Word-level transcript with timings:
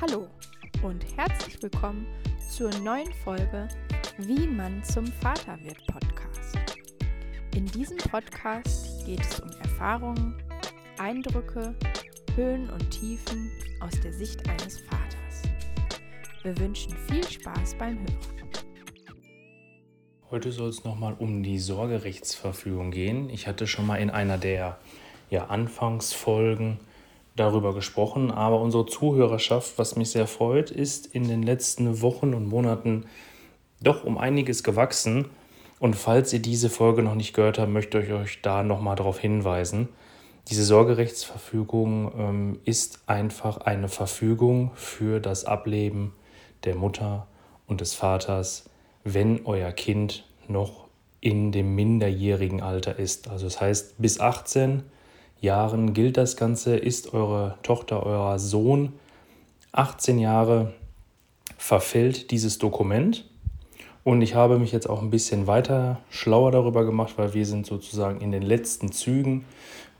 Hallo 0.00 0.28
und 0.84 1.04
herzlich 1.16 1.60
willkommen 1.60 2.06
zur 2.48 2.70
neuen 2.84 3.12
Folge 3.24 3.66
Wie 4.18 4.46
man 4.46 4.80
zum 4.84 5.04
Vater 5.08 5.58
wird 5.64 5.84
Podcast. 5.88 6.56
In 7.56 7.66
diesem 7.66 7.96
Podcast 7.96 9.04
geht 9.06 9.20
es 9.22 9.40
um 9.40 9.50
Erfahrungen, 9.60 10.40
Eindrücke, 10.98 11.74
Höhen 12.36 12.70
und 12.70 12.88
Tiefen 12.92 13.50
aus 13.80 14.00
der 14.00 14.12
Sicht 14.12 14.48
eines 14.48 14.78
Vaters. 14.82 15.42
Wir 16.44 16.56
wünschen 16.58 16.96
viel 17.08 17.28
Spaß 17.28 17.74
beim 17.76 17.98
Hören. 17.98 18.52
Heute 20.30 20.52
soll 20.52 20.68
es 20.68 20.84
nochmal 20.84 21.16
um 21.18 21.42
die 21.42 21.58
Sorgerechtsverfügung 21.58 22.92
gehen. 22.92 23.30
Ich 23.30 23.48
hatte 23.48 23.66
schon 23.66 23.88
mal 23.88 23.96
in 23.96 24.10
einer 24.10 24.38
der 24.38 24.78
ja, 25.28 25.46
Anfangsfolgen 25.46 26.78
darüber 27.38 27.74
gesprochen, 27.74 28.30
aber 28.30 28.60
unsere 28.60 28.86
Zuhörerschaft, 28.86 29.78
was 29.78 29.96
mich 29.96 30.10
sehr 30.10 30.26
freut, 30.26 30.70
ist 30.70 31.06
in 31.06 31.28
den 31.28 31.42
letzten 31.42 32.00
Wochen 32.02 32.34
und 32.34 32.48
Monaten 32.48 33.06
doch 33.80 34.04
um 34.04 34.18
einiges 34.18 34.62
gewachsen. 34.62 35.26
Und 35.80 35.94
falls 35.94 36.32
ihr 36.32 36.40
diese 36.40 36.70
Folge 36.70 37.02
noch 37.02 37.14
nicht 37.14 37.34
gehört 37.34 37.58
habt, 37.58 37.70
möchte 37.70 38.00
ich 38.00 38.12
euch 38.12 38.42
da 38.42 38.62
nochmal 38.62 38.96
darauf 38.96 39.18
hinweisen. 39.18 39.88
Diese 40.48 40.64
Sorgerechtsverfügung 40.64 42.12
ähm, 42.18 42.60
ist 42.64 43.00
einfach 43.06 43.58
eine 43.58 43.88
Verfügung 43.88 44.70
für 44.74 45.20
das 45.20 45.44
Ableben 45.44 46.14
der 46.64 46.74
Mutter 46.74 47.26
und 47.66 47.80
des 47.80 47.94
Vaters, 47.94 48.68
wenn 49.04 49.44
euer 49.44 49.72
Kind 49.72 50.24
noch 50.48 50.88
in 51.20 51.52
dem 51.52 51.74
minderjährigen 51.74 52.62
Alter 52.62 52.98
ist. 52.98 53.28
Also 53.28 53.46
das 53.46 53.60
heißt, 53.60 53.94
bis 53.98 54.20
18 54.20 54.84
Jahren 55.40 55.94
gilt 55.94 56.16
das 56.16 56.36
Ganze, 56.36 56.76
ist 56.76 57.14
eure 57.14 57.56
Tochter, 57.62 58.04
euer 58.04 58.38
Sohn 58.38 58.92
18 59.72 60.18
Jahre, 60.18 60.72
verfällt 61.56 62.30
dieses 62.30 62.58
Dokument. 62.58 63.28
Und 64.04 64.22
ich 64.22 64.34
habe 64.34 64.58
mich 64.58 64.72
jetzt 64.72 64.88
auch 64.88 65.02
ein 65.02 65.10
bisschen 65.10 65.46
weiter 65.46 66.00
schlauer 66.08 66.50
darüber 66.50 66.84
gemacht, 66.84 67.14
weil 67.16 67.34
wir 67.34 67.44
sind 67.44 67.66
sozusagen 67.66 68.20
in 68.20 68.32
den 68.32 68.42
letzten 68.42 68.90
Zügen. 68.90 69.44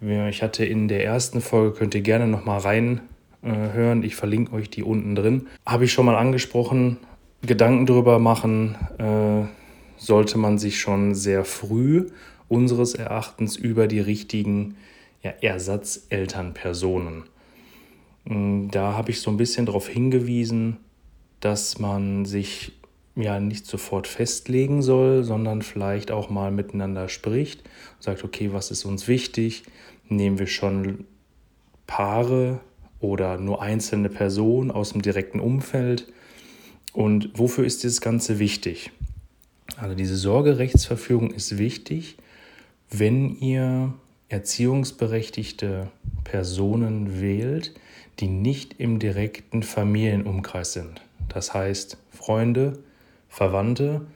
Ich 0.01 0.43
hatte 0.43 0.65
in 0.65 0.89
der 0.89 1.05
ersten 1.05 1.41
Folge, 1.41 1.77
könnt 1.77 1.95
ihr 1.95 2.01
gerne 2.01 2.27
nochmal 2.27 2.61
reinhören, 2.61 4.03
ich 4.03 4.17
verlinke 4.17 4.55
euch 4.55 4.71
die 4.71 4.83
unten 4.83 5.15
drin. 5.15 5.49
Habe 5.67 5.85
ich 5.85 5.93
schon 5.93 6.07
mal 6.07 6.17
angesprochen, 6.17 6.99
Gedanken 7.43 7.87
darüber 7.87 8.19
machen 8.19 8.77
äh, 8.99 9.47
sollte 9.97 10.39
man 10.39 10.59
sich 10.59 10.81
schon 10.81 11.15
sehr 11.15 11.45
früh 11.45 12.07
unseres 12.49 12.95
Erachtens 12.95 13.57
über 13.57 13.87
die 13.87 14.01
richtigen 14.01 14.77
ja, 15.23 15.33
Ersatzelternpersonen. 15.41 17.25
Mm, 18.25 18.69
da 18.71 18.93
habe 18.95 19.11
ich 19.11 19.21
so 19.21 19.31
ein 19.31 19.37
bisschen 19.37 19.67
darauf 19.67 19.89
hingewiesen, 19.89 20.79
dass 21.41 21.79
man 21.79 22.25
sich 22.25 22.73
ja 23.17 23.41
nicht 23.41 23.67
sofort 23.67 24.07
festlegen 24.07 24.83
soll, 24.83 25.25
sondern 25.25 25.63
vielleicht 25.63 26.11
auch 26.11 26.31
mal 26.31 26.51
miteinander 26.51 27.09
spricht 27.09 27.63
und 27.97 28.03
sagt, 28.03 28.25
okay, 28.25 28.53
was 28.53 28.71
ist 28.71 28.85
uns 28.85 29.09
wichtig? 29.09 29.65
Nehmen 30.09 30.39
wir 30.39 30.47
schon 30.47 31.05
Paare 31.87 32.61
oder 33.01 33.39
nur 33.39 33.61
einzelne 33.61 34.09
Personen 34.09 34.71
aus 34.71 34.93
dem 34.93 35.03
direkten 35.03 35.41
Umfeld? 35.41 36.13
Und 36.93 37.31
wofür 37.35 37.65
ist 37.65 37.85
das 37.85 38.01
Ganze 38.01 38.39
wichtig? 38.39 38.91
Also 39.77 39.95
diese 39.95 40.17
Sorgerechtsverfügung 40.17 41.31
ist 41.31 41.59
wichtig, 41.59 42.17
wenn 42.91 43.37
ihr 43.37 43.95
erziehungsberechtigte 44.29 45.89
Personen 46.25 47.21
wählt, 47.21 47.75
die 48.21 48.29
nicht 48.29 48.79
im 48.79 48.99
direkten 48.99 49.63
Familienumkreis 49.63 50.73
sind. 50.73 51.03
Das 51.29 51.55
heißt 51.55 51.99
Freunde, 52.11 52.79
Verwandte 53.29 54.07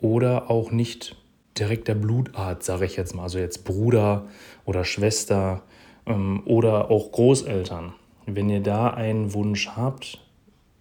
oder 0.00 0.50
auch 0.50 0.70
nicht 0.70 1.16
direkter 1.58 1.94
Blutart, 1.94 2.62
sage 2.62 2.86
ich 2.86 2.96
jetzt 2.96 3.14
mal, 3.14 3.24
also 3.24 3.38
jetzt 3.38 3.64
Bruder 3.64 4.26
oder 4.64 4.84
Schwester 4.84 5.62
ähm, 6.06 6.42
oder 6.44 6.90
auch 6.90 7.12
Großeltern. 7.12 7.94
Wenn 8.26 8.50
ihr 8.50 8.60
da 8.60 8.90
einen 8.90 9.32
Wunsch 9.32 9.68
habt, 9.68 10.20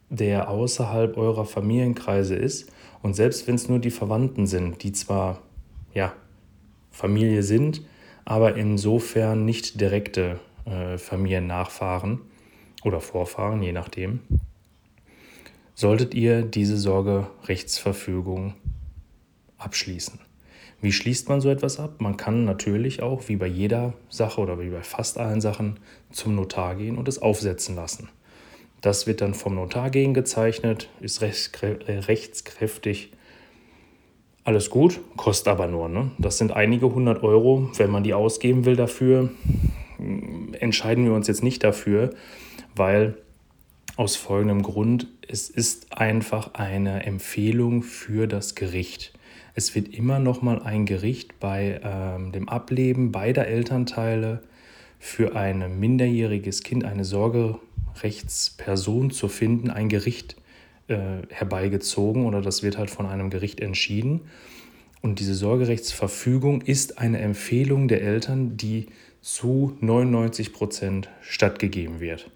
der 0.09 0.49
außerhalb 0.49 1.17
eurer 1.17 1.45
Familienkreise 1.45 2.35
ist 2.35 2.71
und 3.01 3.15
selbst 3.15 3.47
wenn 3.47 3.55
es 3.55 3.69
nur 3.69 3.79
die 3.79 3.91
Verwandten 3.91 4.47
sind, 4.47 4.83
die 4.83 4.91
zwar 4.91 5.41
ja 5.93 6.13
Familie 6.91 7.43
sind, 7.43 7.81
aber 8.25 8.55
insofern 8.55 9.45
nicht 9.45 9.79
direkte 9.79 10.39
äh, 10.65 10.97
Familiennachfahren 10.97 12.21
oder 12.83 12.99
Vorfahren, 12.99 13.61
je 13.61 13.71
nachdem, 13.71 14.21
solltet 15.75 16.13
ihr 16.13 16.41
diese 16.41 16.77
Sorgerechtsverfügung 16.77 18.55
abschließen. 19.57 20.19
Wie 20.81 20.91
schließt 20.91 21.29
man 21.29 21.39
so 21.41 21.49
etwas 21.49 21.79
ab? 21.79 22.01
Man 22.01 22.17
kann 22.17 22.45
natürlich 22.45 23.01
auch, 23.01 23.27
wie 23.27 23.37
bei 23.37 23.47
jeder 23.47 23.93
Sache 24.09 24.41
oder 24.41 24.59
wie 24.59 24.69
bei 24.69 24.83
fast 24.83 25.17
allen 25.17 25.41
Sachen, 25.41 25.79
zum 26.11 26.35
Notar 26.35 26.75
gehen 26.75 26.97
und 26.97 27.07
es 27.07 27.21
aufsetzen 27.21 27.75
lassen. 27.75 28.09
Das 28.81 29.07
wird 29.07 29.21
dann 29.21 29.33
vom 29.33 29.55
Notar 29.55 29.89
gegengezeichnet, 29.89 30.89
ist 30.99 31.21
rechtskräftig 31.21 33.11
alles 34.45 34.69
gut, 34.69 35.01
kostet 35.17 35.49
aber 35.49 35.67
nur. 35.67 35.89
Ne? 35.89 36.11
Das 36.19 36.37
sind 36.37 36.53
einige 36.53 36.93
hundert 36.93 37.23
Euro. 37.23 37.69
Wenn 37.77 37.89
man 37.89 38.03
die 38.03 38.13
ausgeben 38.13 38.63
will 38.63 38.75
dafür, 38.75 39.31
entscheiden 40.59 41.03
wir 41.03 41.13
uns 41.13 41.27
jetzt 41.27 41.41
nicht 41.43 41.63
dafür, 41.63 42.11
weil 42.75 43.17
aus 43.97 44.15
folgendem 44.15 44.61
Grund, 44.61 45.07
es 45.27 45.49
ist 45.49 45.97
einfach 45.97 46.53
eine 46.53 47.05
Empfehlung 47.05 47.81
für 47.81 48.27
das 48.27 48.53
Gericht. 48.53 49.13
Es 49.55 49.73
wird 49.73 49.91
immer 49.93 50.19
noch 50.19 50.43
mal 50.43 50.61
ein 50.61 50.85
Gericht 50.85 51.39
bei 51.39 51.79
ähm, 51.83 52.31
dem 52.31 52.47
Ableben 52.47 53.11
beider 53.11 53.47
Elternteile 53.47 54.43
für 54.99 55.35
ein 55.35 55.79
minderjähriges 55.79 56.61
Kind, 56.61 56.83
eine 56.83 57.05
Sorgerechtsperson 57.05 59.09
zu 59.11 59.27
finden, 59.27 59.71
ein 59.71 59.89
Gericht 59.89 60.35
äh, 60.87 61.23
herbeigezogen 61.29 62.25
oder 62.25 62.41
das 62.41 62.63
wird 62.63 62.77
halt 62.77 62.89
von 62.89 63.05
einem 63.05 63.29
Gericht 63.29 63.59
entschieden. 63.59 64.21
Und 65.01 65.19
diese 65.19 65.35
Sorgerechtsverfügung 65.35 66.61
ist 66.61 66.97
eine 66.97 67.19
Empfehlung 67.19 67.87
der 67.87 68.01
Eltern, 68.01 68.57
die 68.57 68.87
zu 69.21 69.77
99 69.81 70.53
Prozent 70.53 71.09
stattgegeben 71.21 71.99
wird. 71.99 72.29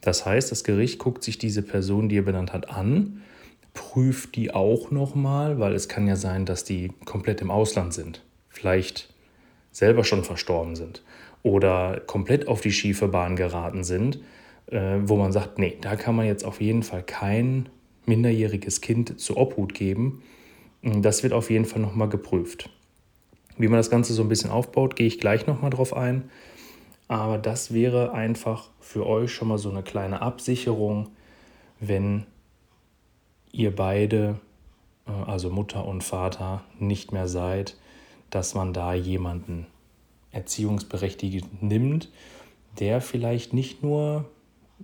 Das 0.00 0.26
heißt, 0.26 0.50
das 0.50 0.64
Gericht 0.64 0.98
guckt 0.98 1.24
sich 1.24 1.38
diese 1.38 1.62
Person, 1.62 2.08
die 2.08 2.18
er 2.18 2.22
benannt 2.22 2.52
hat, 2.52 2.68
an, 2.68 3.22
prüft 3.72 4.36
die 4.36 4.52
auch 4.52 4.90
nochmal, 4.90 5.58
weil 5.58 5.74
es 5.74 5.88
kann 5.88 6.06
ja 6.06 6.16
sein, 6.16 6.46
dass 6.46 6.64
die 6.64 6.92
komplett 7.04 7.40
im 7.40 7.50
Ausland 7.50 7.92
sind, 7.92 8.22
vielleicht 8.48 9.12
selber 9.72 10.04
schon 10.04 10.24
verstorben 10.24 10.76
sind 10.76 11.02
oder 11.42 12.00
komplett 12.06 12.48
auf 12.48 12.60
die 12.60 12.72
schiefe 12.72 13.08
Bahn 13.08 13.36
geraten 13.36 13.84
sind, 13.84 14.20
äh, 14.66 14.96
wo 15.02 15.16
man 15.16 15.32
sagt, 15.32 15.58
nee, 15.58 15.76
da 15.80 15.96
kann 15.96 16.16
man 16.16 16.26
jetzt 16.26 16.44
auf 16.44 16.60
jeden 16.60 16.82
Fall 16.82 17.02
kein 17.02 17.68
minderjähriges 18.06 18.80
Kind 18.80 19.20
zur 19.20 19.36
Obhut 19.36 19.74
geben. 19.74 20.22
Das 20.82 21.22
wird 21.22 21.32
auf 21.32 21.50
jeden 21.50 21.64
Fall 21.64 21.80
nochmal 21.80 22.08
geprüft. 22.08 22.70
Wie 23.56 23.68
man 23.68 23.78
das 23.78 23.90
Ganze 23.90 24.12
so 24.12 24.22
ein 24.22 24.28
bisschen 24.28 24.50
aufbaut, 24.50 24.96
gehe 24.96 25.06
ich 25.06 25.18
gleich 25.18 25.46
nochmal 25.46 25.70
drauf 25.70 25.96
ein. 25.96 26.30
Aber 27.08 27.38
das 27.38 27.72
wäre 27.72 28.12
einfach 28.12 28.70
für 28.80 29.06
euch 29.06 29.32
schon 29.32 29.48
mal 29.48 29.58
so 29.58 29.70
eine 29.70 29.82
kleine 29.82 30.22
Absicherung, 30.22 31.10
wenn 31.80 32.26
ihr 33.52 33.74
beide, 33.74 34.40
äh, 35.06 35.10
also 35.10 35.50
Mutter 35.50 35.86
und 35.86 36.02
Vater, 36.02 36.64
nicht 36.78 37.12
mehr 37.12 37.28
seid, 37.28 37.76
dass 38.30 38.54
man 38.54 38.72
da 38.72 38.94
jemanden 38.94 39.66
erziehungsberechtigt 40.32 41.62
nimmt, 41.62 42.10
der 42.80 43.00
vielleicht 43.00 43.52
nicht 43.52 43.82
nur 43.82 44.28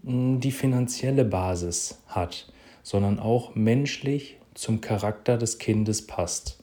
die 0.02 0.52
finanzielle 0.52 1.24
Basis 1.24 2.00
hat, 2.06 2.52
sondern 2.82 3.18
auch 3.18 3.54
menschlich 3.54 4.38
zum 4.54 4.80
Charakter 4.80 5.38
des 5.38 5.58
Kindes 5.58 6.06
passt 6.06 6.62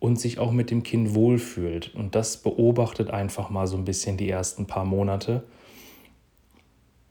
und 0.00 0.18
sich 0.20 0.38
auch 0.38 0.52
mit 0.52 0.70
dem 0.70 0.82
Kind 0.82 1.14
wohlfühlt. 1.14 1.94
Und 1.94 2.14
das 2.14 2.36
beobachtet 2.36 3.10
einfach 3.10 3.50
mal 3.50 3.66
so 3.66 3.76
ein 3.76 3.84
bisschen 3.84 4.16
die 4.16 4.30
ersten 4.30 4.66
paar 4.66 4.84
Monate 4.84 5.42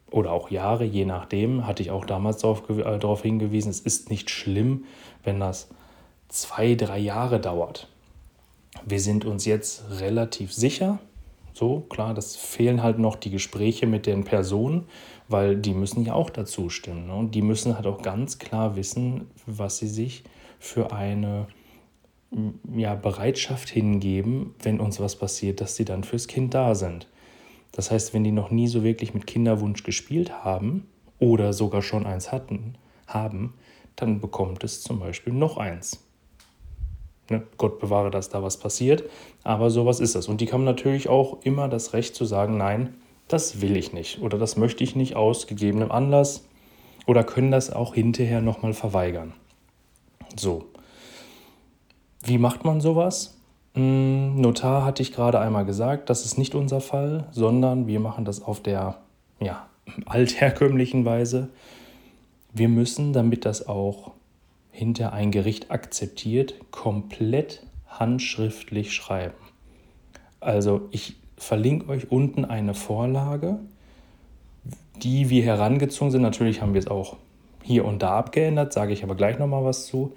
oder 0.09 0.31
auch 0.31 0.49
Jahre, 0.49 0.85
je 0.85 1.05
nachdem, 1.05 1.67
hatte 1.67 1.83
ich 1.83 1.91
auch 1.91 2.05
damals 2.05 2.37
darauf, 2.37 2.69
äh, 2.69 2.97
darauf 2.97 3.23
hingewiesen, 3.23 3.69
es 3.69 3.81
ist 3.81 4.09
nicht 4.09 4.29
schlimm, 4.29 4.85
wenn 5.23 5.39
das 5.39 5.67
zwei, 6.29 6.75
drei 6.75 6.97
Jahre 6.99 7.39
dauert. 7.39 7.89
Wir 8.85 9.01
sind 9.01 9.25
uns 9.25 9.45
jetzt 9.45 9.83
relativ 9.99 10.53
sicher, 10.53 10.99
so, 11.53 11.79
klar, 11.89 12.13
das 12.13 12.35
fehlen 12.35 12.83
halt 12.83 12.99
noch 12.99 13.15
die 13.15 13.31
Gespräche 13.31 13.87
mit 13.87 14.05
den 14.05 14.23
Personen, 14.23 14.85
weil 15.27 15.57
die 15.57 15.73
müssen 15.73 16.05
ja 16.05 16.13
auch 16.13 16.29
dazu 16.29 16.69
stimmen. 16.69 17.07
Ne? 17.07 17.15
Und 17.15 17.35
die 17.35 17.41
müssen 17.41 17.75
halt 17.75 17.87
auch 17.87 18.01
ganz 18.01 18.39
klar 18.39 18.75
wissen, 18.75 19.29
was 19.45 19.77
sie 19.77 19.87
sich 19.87 20.23
für 20.59 20.91
eine 20.91 21.47
ja, 22.75 22.95
Bereitschaft 22.95 23.69
hingeben, 23.69 24.55
wenn 24.61 24.79
uns 24.79 24.99
was 24.99 25.15
passiert, 25.15 25.61
dass 25.61 25.75
sie 25.75 25.85
dann 25.85 26.03
fürs 26.03 26.27
Kind 26.27 26.53
da 26.53 26.75
sind. 26.75 27.07
Das 27.71 27.91
heißt, 27.91 28.13
wenn 28.13 28.23
die 28.23 28.31
noch 28.31 28.51
nie 28.51 28.67
so 28.67 28.83
wirklich 28.83 29.13
mit 29.13 29.27
Kinderwunsch 29.27 29.83
gespielt 29.83 30.43
haben 30.43 30.87
oder 31.19 31.53
sogar 31.53 31.81
schon 31.81 32.05
eins 32.05 32.31
hatten, 32.31 32.75
haben, 33.07 33.53
dann 33.95 34.19
bekommt 34.19 34.63
es 34.63 34.81
zum 34.81 34.99
Beispiel 34.99 35.33
noch 35.33 35.57
eins. 35.57 36.03
Ne? 37.29 37.43
Gott 37.57 37.79
bewahre, 37.79 38.11
dass 38.11 38.29
da 38.29 38.43
was 38.43 38.57
passiert, 38.57 39.03
aber 39.43 39.69
sowas 39.69 39.99
ist 39.99 40.15
das. 40.15 40.27
Und 40.27 40.41
die 40.41 40.51
haben 40.51 40.63
natürlich 40.63 41.09
auch 41.09 41.41
immer 41.43 41.67
das 41.67 41.93
Recht 41.93 42.15
zu 42.15 42.25
sagen, 42.25 42.57
nein, 42.57 42.95
das 43.27 43.61
will 43.61 43.75
ich 43.77 43.93
nicht 43.93 44.21
oder 44.21 44.37
das 44.37 44.57
möchte 44.57 44.83
ich 44.83 44.95
nicht 44.95 45.15
aus 45.15 45.47
gegebenem 45.47 45.91
Anlass 45.91 46.45
oder 47.05 47.23
können 47.23 47.51
das 47.51 47.71
auch 47.71 47.95
hinterher 47.95 48.41
nochmal 48.41 48.73
verweigern. 48.73 49.33
So. 50.35 50.65
Wie 52.23 52.37
macht 52.37 52.65
man 52.65 52.81
sowas? 52.81 53.37
Hm, 53.73 54.41
Notar 54.41 54.83
hatte 54.83 55.01
ich 55.01 55.13
gerade 55.13 55.39
einmal 55.39 55.65
gesagt, 55.65 56.09
das 56.09 56.25
ist 56.25 56.37
nicht 56.37 56.55
unser 56.55 56.81
Fall, 56.81 57.27
sondern 57.31 57.87
wir 57.87 57.99
machen 57.99 58.25
das 58.25 58.41
auf 58.41 58.61
der 58.61 58.97
ja, 59.39 59.67
altherkömmlichen 60.05 61.05
Weise. 61.05 61.49
Wir 62.53 62.69
müssen, 62.69 63.13
damit 63.13 63.45
das 63.45 63.67
auch 63.67 64.11
hinter 64.71 65.13
ein 65.13 65.31
Gericht 65.31 65.71
akzeptiert, 65.71 66.55
komplett 66.71 67.63
handschriftlich 67.87 68.93
schreiben. 68.93 69.37
Also 70.39 70.87
ich 70.91 71.15
verlinke 71.37 71.89
euch 71.89 72.11
unten 72.11 72.45
eine 72.45 72.73
Vorlage, 72.73 73.59
die 75.01 75.29
wir 75.29 75.43
herangezogen 75.43 76.11
sind. 76.11 76.21
Natürlich 76.21 76.61
haben 76.61 76.73
wir 76.73 76.79
es 76.79 76.87
auch 76.87 77.17
hier 77.63 77.85
und 77.85 78.01
da 78.01 78.17
abgeändert, 78.17 78.73
sage 78.73 78.93
ich 78.93 79.03
aber 79.03 79.15
gleich 79.15 79.39
nochmal 79.39 79.63
was 79.63 79.85
zu. 79.85 80.13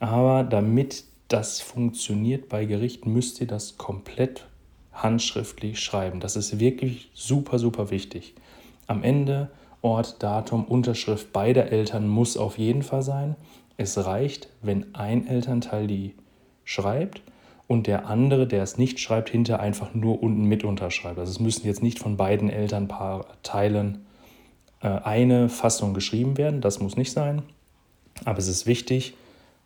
Aber 0.00 0.44
damit 0.44 1.04
das 1.28 1.60
funktioniert 1.60 2.48
bei 2.48 2.64
Gericht, 2.64 3.06
müsst 3.06 3.40
ihr 3.40 3.46
das 3.46 3.78
komplett 3.78 4.46
handschriftlich 4.92 5.80
schreiben. 5.80 6.20
Das 6.20 6.36
ist 6.36 6.58
wirklich 6.58 7.10
super, 7.14 7.58
super 7.58 7.90
wichtig. 7.90 8.34
Am 8.86 9.02
Ende 9.02 9.50
Ort, 9.82 10.22
Datum, 10.22 10.64
Unterschrift 10.64 11.32
beider 11.32 11.70
Eltern 11.70 12.08
muss 12.08 12.36
auf 12.36 12.58
jeden 12.58 12.82
Fall 12.82 13.02
sein. 13.02 13.36
Es 13.76 14.04
reicht, 14.04 14.48
wenn 14.62 14.94
ein 14.94 15.26
Elternteil 15.26 15.86
die 15.86 16.14
schreibt 16.64 17.20
und 17.68 17.86
der 17.86 18.06
andere, 18.06 18.46
der 18.46 18.62
es 18.62 18.78
nicht 18.78 19.00
schreibt, 19.00 19.28
hinter 19.28 19.60
einfach 19.60 19.94
nur 19.94 20.22
unten 20.22 20.44
mit 20.44 20.64
unterschreibt. 20.64 21.18
Also 21.18 21.30
es 21.30 21.40
müssen 21.40 21.66
jetzt 21.66 21.82
nicht 21.82 21.98
von 21.98 22.16
beiden 22.16 22.48
Elternteilen 22.48 24.06
äh, 24.80 24.88
eine 24.88 25.48
Fassung 25.48 25.94
geschrieben 25.94 26.38
werden, 26.38 26.60
das 26.60 26.80
muss 26.80 26.96
nicht 26.96 27.12
sein. 27.12 27.42
Aber 28.24 28.38
es 28.38 28.48
ist 28.48 28.66
wichtig, 28.66 29.14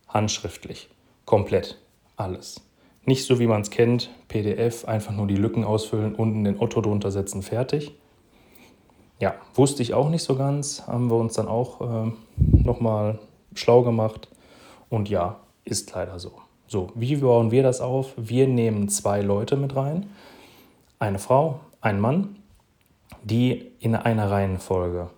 handschriftlich, 0.08 0.88
komplett, 1.24 1.78
alles. 2.16 2.62
Nicht 3.04 3.24
so 3.24 3.38
wie 3.38 3.46
man 3.46 3.62
es 3.62 3.70
kennt, 3.70 4.10
PDF, 4.28 4.86
einfach 4.86 5.12
nur 5.14 5.26
die 5.26 5.36
Lücken 5.36 5.64
ausfüllen, 5.64 6.14
unten 6.14 6.44
den 6.44 6.58
Otto 6.60 6.80
drunter 6.80 7.10
setzen, 7.10 7.42
fertig. 7.42 7.92
Ja, 9.18 9.34
wusste 9.54 9.82
ich 9.82 9.94
auch 9.94 10.08
nicht 10.08 10.22
so 10.22 10.36
ganz, 10.36 10.86
haben 10.86 11.10
wir 11.10 11.16
uns 11.16 11.34
dann 11.34 11.48
auch 11.48 11.80
äh, 12.06 12.12
nochmal 12.36 13.18
schlau 13.54 13.82
gemacht. 13.82 14.28
Und 14.88 15.08
ja, 15.08 15.40
ist 15.64 15.92
leider 15.92 16.18
so. 16.18 16.32
So, 16.70 16.90
wie 16.94 17.16
bauen 17.16 17.50
wir 17.50 17.64
das 17.64 17.80
auf? 17.80 18.12
Wir 18.16 18.46
nehmen 18.46 18.88
zwei 18.88 19.22
Leute 19.22 19.56
mit 19.56 19.74
rein, 19.74 20.08
eine 21.00 21.18
Frau, 21.18 21.58
ein 21.80 21.98
Mann, 21.98 22.36
die 23.24 23.72
in 23.80 23.96
einer 23.96 24.30
Reihenfolge 24.30 25.10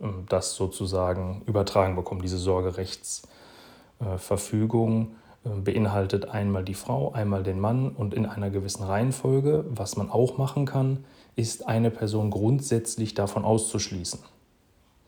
ähm, 0.00 0.24
das 0.28 0.54
sozusagen 0.54 1.42
übertragen 1.46 1.96
bekommen. 1.96 2.22
Diese 2.22 2.38
Sorgerechtsverfügung 2.38 5.16
äh, 5.44 5.48
beinhaltet 5.48 6.28
einmal 6.28 6.62
die 6.62 6.74
Frau, 6.74 7.10
einmal 7.10 7.42
den 7.42 7.58
Mann 7.58 7.88
und 7.88 8.14
in 8.14 8.24
einer 8.24 8.50
gewissen 8.50 8.84
Reihenfolge. 8.84 9.64
Was 9.70 9.96
man 9.96 10.12
auch 10.12 10.38
machen 10.38 10.64
kann, 10.64 11.04
ist 11.34 11.66
eine 11.66 11.90
Person 11.90 12.30
grundsätzlich 12.30 13.14
davon 13.14 13.44
auszuschließen. 13.44 14.20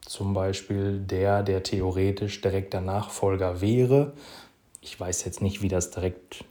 Zum 0.01 0.35
Beispiel 0.35 0.99
der, 0.99 1.45
der 1.45 1.63
theoretisch 1.63 2.41
direkter 2.41 2.81
Nachfolger 2.81 3.61
wäre, 3.61 4.15
ich 4.81 4.99
weiß 4.99 5.25
jetzt 5.25 5.43
nicht, 5.43 5.63
wie 5.63 5.69
das 5.69 5.91
direkt 5.91 6.45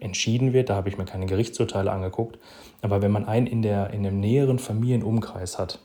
entschieden 0.00 0.52
wird, 0.52 0.70
da 0.70 0.76
habe 0.76 0.88
ich 0.88 0.98
mir 0.98 1.04
keine 1.04 1.26
Gerichtsurteile 1.26 1.92
angeguckt, 1.92 2.38
aber 2.82 3.02
wenn 3.02 3.12
man 3.12 3.26
einen 3.26 3.46
in, 3.46 3.62
der, 3.62 3.90
in 3.90 4.06
einem 4.06 4.20
näheren 4.20 4.58
Familienumkreis 4.58 5.58
hat, 5.58 5.78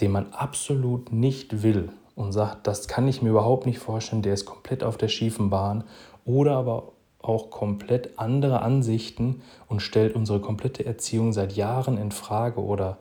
den 0.00 0.10
man 0.10 0.32
absolut 0.32 1.12
nicht 1.12 1.62
will 1.62 1.90
und 2.16 2.32
sagt, 2.32 2.66
das 2.66 2.88
kann 2.88 3.06
ich 3.06 3.22
mir 3.22 3.30
überhaupt 3.30 3.66
nicht 3.66 3.78
vorstellen, 3.78 4.22
der 4.22 4.34
ist 4.34 4.46
komplett 4.46 4.82
auf 4.82 4.96
der 4.96 5.08
schiefen 5.08 5.50
Bahn 5.50 5.84
oder 6.24 6.56
aber 6.56 6.92
auch 7.20 7.50
komplett 7.50 8.18
andere 8.18 8.60
Ansichten 8.62 9.42
und 9.68 9.80
stellt 9.80 10.14
unsere 10.14 10.40
komplette 10.40 10.84
Erziehung 10.84 11.32
seit 11.32 11.54
Jahren 11.54 11.96
in 11.96 12.12
Frage 12.12 12.62
oder 12.62 12.98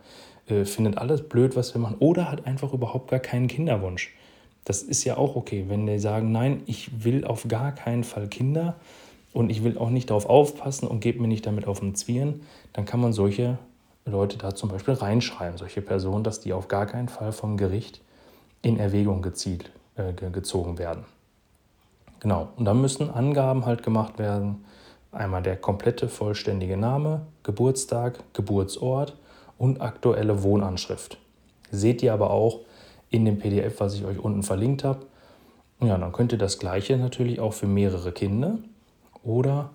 äh, 0.47 0.65
findet 0.65 0.97
alles 0.97 1.27
blöd, 1.27 1.56
was 1.56 1.74
wir 1.74 1.81
machen 1.81 1.97
oder 2.00 2.31
hat 2.31 2.45
einfach 2.45 2.74
überhaupt 2.74 3.09
gar 3.09 3.19
keinen 3.19 3.47
Kinderwunsch 3.47 4.15
das 4.65 4.81
ist 4.81 5.04
ja 5.04 5.18
auch 5.18 5.36
okay, 5.36 5.65
wenn 5.68 5.86
die 5.86 6.00
sagen, 6.00 6.31
nein, 6.31 6.62
ich 6.65 7.04
will 7.04 7.25
auf 7.25 7.48
gar 7.48 7.71
keinen 7.74 8.04
Fall 8.04 8.27
Kinder 8.27 8.75
und 9.33 9.50
ich 9.50 9.63
will 9.63 9.77
auch 9.77 9.89
nicht 9.89 10.10
darauf 10.10 10.27
aufpassen 10.27 10.88
und 10.88 11.00
gebe 11.00 11.21
mir 11.21 11.27
nicht 11.27 11.45
damit 11.45 11.68
auf 11.68 11.80
den 11.80 11.95
Zwirn, 11.95 12.42
dann 12.71 12.86
kann 12.86 13.01
man 13.01 13.13
solche 13.13 13.57
Leute 14.06 14.38
da 14.38 14.56
zum 14.56 14.69
Beispiel 14.69 14.94
reinschreiben, 14.94 15.57
solche 15.57 15.81
Personen, 15.81 16.24
dass 16.24 16.39
die 16.39 16.54
auf 16.54 16.68
gar 16.68 16.86
keinen 16.86 17.10
Fall 17.10 17.31
vom 17.31 17.57
Gericht 17.57 18.01
in 18.62 18.77
Erwägung 18.77 19.21
gezielt, 19.21 19.71
äh, 19.95 20.13
gezogen 20.13 20.77
werden. 20.77 21.06
Genau, 22.19 22.50
und 22.56 22.66
dann 22.66 22.80
müssen 22.80 23.09
Angaben 23.09 23.66
halt 23.66 23.83
gemacht 23.83 24.18
werden. 24.18 24.63
Einmal 25.12 25.44
der 25.44 25.57
komplette 25.57 26.07
vollständige 26.07 26.77
Name, 26.77 27.27
Geburtstag, 27.44 28.19
Geburtsort 28.33 29.16
und 29.57 29.81
aktuelle 29.81 30.42
Wohnanschrift. 30.42 31.18
Seht 31.69 32.01
ihr 32.01 32.13
aber 32.13 32.31
auch, 32.31 32.62
in 33.13 33.25
dem 33.25 33.38
PDF, 33.38 33.80
was 33.80 33.94
ich 33.94 34.06
euch 34.06 34.18
unten 34.18 34.42
verlinkt 34.42 34.83
habe. 34.83 35.06
Ja, 35.81 35.98
dann 35.98 36.12
könnt 36.12 36.31
ihr 36.31 36.38
das 36.38 36.57
gleiche 36.57 36.98
natürlich 36.98 37.39
auch 37.39 37.54
für 37.54 37.68
mehrere 37.68 38.12
Kinder 38.12 38.57
oder 39.24 39.69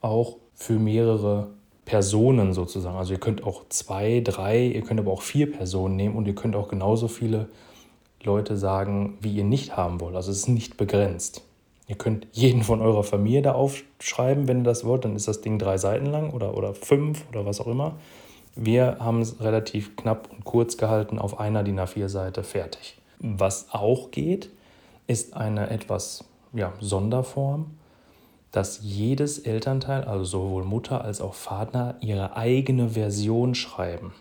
auch 0.00 0.36
für 0.54 0.78
mehrere 0.78 1.48
Personen 1.84 2.52
sozusagen. 2.52 2.96
Also 2.96 3.12
ihr 3.12 3.20
könnt 3.20 3.44
auch 3.44 3.62
zwei, 3.68 4.20
drei, 4.24 4.66
ihr 4.66 4.82
könnt 4.82 4.98
aber 4.98 5.12
auch 5.12 5.22
vier 5.22 5.52
Personen 5.52 5.96
nehmen 5.96 6.16
und 6.16 6.26
ihr 6.26 6.34
könnt 6.34 6.56
auch 6.56 6.68
genauso 6.68 7.06
viele 7.06 7.48
Leute 8.24 8.56
sagen, 8.56 9.18
wie 9.20 9.34
ihr 9.36 9.44
nicht 9.44 9.76
haben 9.76 10.00
wollt. 10.00 10.16
Also 10.16 10.32
es 10.32 10.38
ist 10.38 10.48
nicht 10.48 10.76
begrenzt. 10.76 11.42
Ihr 11.86 11.96
könnt 11.96 12.26
jeden 12.32 12.62
von 12.62 12.80
eurer 12.80 13.04
Familie 13.04 13.42
da 13.42 13.52
aufschreiben, 13.52 14.48
wenn 14.48 14.58
ihr 14.58 14.64
das 14.64 14.84
wollt, 14.84 15.04
dann 15.04 15.14
ist 15.14 15.28
das 15.28 15.42
Ding 15.42 15.58
drei 15.58 15.76
Seiten 15.76 16.06
lang 16.06 16.30
oder, 16.30 16.56
oder 16.56 16.74
fünf 16.74 17.24
oder 17.28 17.46
was 17.46 17.60
auch 17.60 17.66
immer. 17.66 17.96
Wir 18.56 18.98
haben 19.00 19.20
es 19.20 19.40
relativ 19.40 19.96
knapp 19.96 20.30
und 20.30 20.44
kurz 20.44 20.76
gehalten 20.76 21.18
auf 21.18 21.40
einer 21.40 21.64
DIN 21.64 21.80
A4-Seite 21.80 22.44
fertig. 22.44 22.96
Was 23.18 23.66
auch 23.72 24.12
geht, 24.12 24.50
ist 25.08 25.34
eine 25.34 25.70
etwas 25.70 26.24
ja, 26.52 26.72
Sonderform, 26.78 27.72
dass 28.52 28.78
jedes 28.82 29.40
Elternteil, 29.40 30.04
also 30.04 30.24
sowohl 30.24 30.64
Mutter 30.64 31.02
als 31.02 31.20
auch 31.20 31.34
Vater, 31.34 31.96
ihre 32.00 32.36
eigene 32.36 32.90
Version 32.90 33.56
schreiben. 33.56 34.12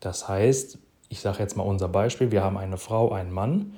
Das 0.00 0.28
heißt, 0.28 0.78
ich 1.08 1.20
sage 1.20 1.38
jetzt 1.38 1.56
mal 1.56 1.62
unser 1.62 1.88
Beispiel, 1.88 2.30
wir 2.30 2.44
haben 2.44 2.58
eine 2.58 2.76
Frau, 2.76 3.12
einen 3.12 3.32
Mann. 3.32 3.72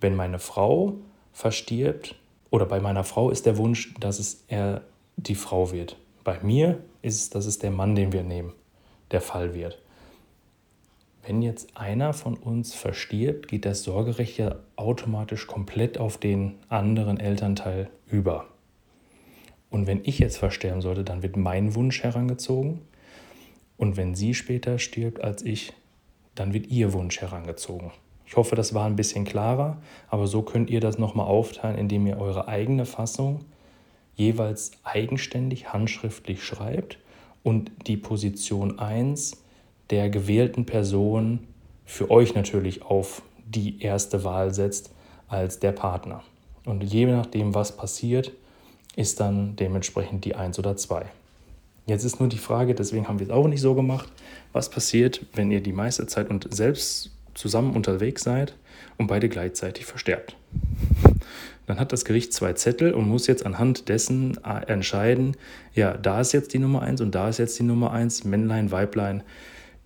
Wenn 0.00 0.14
meine 0.14 0.38
Frau 0.38 0.94
verstirbt, 1.32 2.14
oder 2.50 2.66
bei 2.66 2.78
meiner 2.78 3.02
Frau 3.02 3.30
ist 3.30 3.46
der 3.46 3.56
Wunsch, 3.56 3.94
dass 3.98 4.20
es 4.20 4.44
er 4.46 4.82
die 5.16 5.34
Frau 5.34 5.72
wird. 5.72 5.96
Bei 6.22 6.38
mir 6.42 6.78
ist 7.00 7.16
es, 7.16 7.30
dass 7.30 7.46
es 7.46 7.58
der 7.58 7.70
Mann, 7.70 7.96
den 7.96 8.12
wir 8.12 8.22
nehmen 8.22 8.52
der 9.12 9.20
Fall 9.20 9.54
wird. 9.54 9.80
Wenn 11.24 11.40
jetzt 11.40 11.76
einer 11.76 12.12
von 12.14 12.34
uns 12.34 12.74
verstirbt, 12.74 13.46
geht 13.46 13.64
das 13.64 13.84
Sorgerecht 13.84 14.38
ja 14.38 14.56
automatisch 14.74 15.46
komplett 15.46 15.98
auf 15.98 16.18
den 16.18 16.54
anderen 16.68 17.20
Elternteil 17.20 17.90
über. 18.10 18.46
Und 19.70 19.86
wenn 19.86 20.00
ich 20.04 20.18
jetzt 20.18 20.38
versterben 20.38 20.80
sollte, 20.80 21.04
dann 21.04 21.22
wird 21.22 21.36
mein 21.36 21.76
Wunsch 21.76 22.02
herangezogen. 22.02 22.80
Und 23.76 23.96
wenn 23.96 24.14
sie 24.14 24.34
später 24.34 24.78
stirbt 24.78 25.22
als 25.22 25.42
ich, 25.42 25.72
dann 26.34 26.52
wird 26.52 26.66
ihr 26.66 26.92
Wunsch 26.92 27.20
herangezogen. 27.20 27.92
Ich 28.26 28.36
hoffe, 28.36 28.56
das 28.56 28.74
war 28.74 28.86
ein 28.86 28.96
bisschen 28.96 29.24
klarer, 29.24 29.80
aber 30.08 30.26
so 30.26 30.42
könnt 30.42 30.70
ihr 30.70 30.80
das 30.80 30.98
nochmal 30.98 31.26
aufteilen, 31.26 31.78
indem 31.78 32.06
ihr 32.06 32.18
eure 32.18 32.48
eigene 32.48 32.84
Fassung 32.84 33.44
jeweils 34.14 34.72
eigenständig 34.82 35.72
handschriftlich 35.72 36.42
schreibt 36.42 36.98
und 37.42 37.70
die 37.86 37.96
Position 37.96 38.78
1 38.78 39.42
der 39.90 40.08
gewählten 40.08 40.64
Person 40.64 41.40
für 41.84 42.10
euch 42.10 42.34
natürlich 42.34 42.82
auf 42.82 43.22
die 43.46 43.82
erste 43.82 44.24
Wahl 44.24 44.54
setzt 44.54 44.90
als 45.28 45.58
der 45.58 45.72
Partner. 45.72 46.22
Und 46.64 46.82
je 46.82 47.06
nachdem, 47.06 47.54
was 47.54 47.76
passiert, 47.76 48.32
ist 48.96 49.20
dann 49.20 49.56
dementsprechend 49.56 50.24
die 50.24 50.34
1 50.34 50.58
oder 50.58 50.76
2. 50.76 51.06
Jetzt 51.86 52.04
ist 52.04 52.20
nur 52.20 52.28
die 52.28 52.38
Frage, 52.38 52.74
deswegen 52.74 53.08
haben 53.08 53.18
wir 53.18 53.26
es 53.26 53.32
auch 53.32 53.48
nicht 53.48 53.60
so 53.60 53.74
gemacht, 53.74 54.08
was 54.52 54.70
passiert, 54.70 55.26
wenn 55.34 55.50
ihr 55.50 55.60
die 55.60 55.72
meiste 55.72 56.06
Zeit 56.06 56.30
und 56.30 56.46
selbst 56.54 57.10
zusammen 57.34 57.74
unterwegs 57.74 58.22
seid 58.22 58.54
und 58.98 59.08
beide 59.08 59.28
gleichzeitig 59.28 59.84
versterbt. 59.84 60.36
Dann 61.66 61.78
hat 61.78 61.92
das 61.92 62.04
Gericht 62.04 62.32
zwei 62.32 62.52
Zettel 62.54 62.92
und 62.92 63.08
muss 63.08 63.26
jetzt 63.26 63.46
anhand 63.46 63.88
dessen 63.88 64.38
äh, 64.44 64.66
entscheiden, 64.66 65.36
ja, 65.74 65.96
da 65.96 66.20
ist 66.20 66.32
jetzt 66.32 66.52
die 66.54 66.58
Nummer 66.58 66.82
1 66.82 67.00
und 67.00 67.14
da 67.14 67.28
ist 67.28 67.38
jetzt 67.38 67.58
die 67.58 67.62
Nummer 67.62 67.92
1, 67.92 68.24
Männlein, 68.24 68.70
Weiblein. 68.70 69.22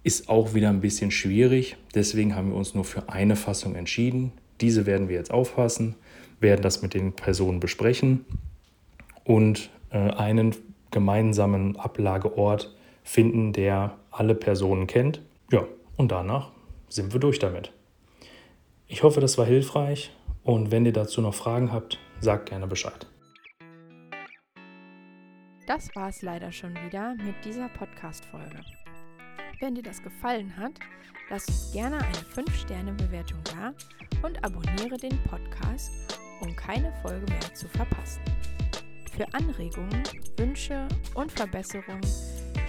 ist 0.03 0.29
auch 0.29 0.55
wieder 0.55 0.71
ein 0.71 0.81
bisschen 0.81 1.11
schwierig. 1.11 1.77
Deswegen 1.95 2.35
haben 2.35 2.51
wir 2.51 2.57
uns 2.57 2.75
nur 2.75 2.85
für 2.85 3.09
eine 3.09 3.37
Fassung 3.37 3.75
entschieden. 3.75 4.33
Diese 4.61 4.87
werden 4.87 5.09
wir 5.09 5.17
jetzt 5.17 5.31
auffassen, 5.31 5.97
werden 6.41 6.63
das 6.63 6.81
mit 6.81 6.95
den 6.95 7.13
Personen 7.13 7.61
besprechen 7.61 8.25
und 9.25 9.71
äh, 9.91 9.99
einen 9.99 10.55
gemeinsamen 10.91 11.77
Ablageort 11.77 12.75
finden, 13.05 13.53
der 13.53 13.97
alle 14.11 14.35
Personen 14.35 14.87
kennt. 14.87 15.21
Ja, 15.53 15.65
und 15.97 16.11
danach 16.11 16.53
sind 16.89 17.13
wir 17.13 17.21
durch 17.21 17.39
damit. 17.39 17.73
Ich 18.89 19.03
hoffe, 19.03 19.21
das 19.21 19.37
war 19.37 19.45
hilfreich 19.45 20.13
und 20.47 20.71
wenn 20.71 20.87
ihr 20.87 20.93
dazu 20.93 21.21
noch 21.21 21.35
Fragen 21.35 21.73
habt, 21.73 21.99
sagt 22.21 22.49
gerne 22.49 22.67
Bescheid. 22.67 23.07
Das 25.67 25.95
war 25.97 26.09
es 26.09 26.23
leider 26.23 26.53
schon 26.53 26.75
wieder 26.87 27.17
mit 27.17 27.35
dieser 27.45 27.69
Podcast-Folge. 27.69 28.61
Wenn 29.59 29.75
dir 29.75 29.83
das 29.83 30.01
gefallen 30.01 30.57
hat, 30.57 30.73
lass 31.29 31.49
uns 31.49 31.73
gerne 31.73 31.99
eine 31.99 32.47
5-Sterne-Bewertung 32.47 33.41
da 33.45 33.75
und 34.25 34.43
abonniere 34.45 34.97
den 34.97 35.19
Podcast, 35.25 35.91
um 36.41 36.55
keine 36.55 36.93
Folge 37.03 37.27
mehr 37.27 37.55
zu 37.55 37.67
verpassen. 37.69 38.23
Für 39.17 39.27
Anregungen, 39.35 40.05
Wünsche 40.37 40.87
und 41.15 41.33
Verbesserungen 41.33 42.07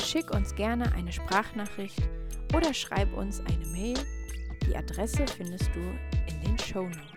schick 0.02 0.32
uns 0.34 0.56
gerne 0.56 0.92
eine 0.94 1.12
Sprachnachricht 1.12 2.02
oder 2.56 2.74
schreib 2.74 3.14
uns 3.16 3.42
eine 3.42 3.68
Mail. 3.68 3.98
Die 4.66 4.76
Adresse 4.76 5.28
findest 5.28 5.70
du 5.76 5.82
in 6.28 6.42
den 6.42 6.58
Show 6.58 6.84
Notes. 6.84 7.17